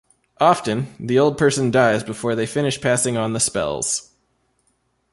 [0.39, 4.11] Often, the old person dies before they finish passing on the spells.